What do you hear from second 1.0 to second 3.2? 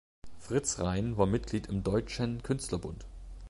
war Mitglied im Deutschen Künstlerbund.